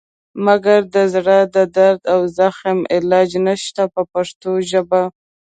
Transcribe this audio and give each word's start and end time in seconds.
مګر 0.45 0.79
د 0.95 0.95
زړه 1.13 1.37
د 1.55 1.57
درد 1.77 2.01
او 2.13 2.19
زخم 2.39 2.77
علاج 2.95 3.29
نشته 3.47 3.83
په 3.93 4.01
پښتو 4.11 4.51
ژبه. 4.69 5.01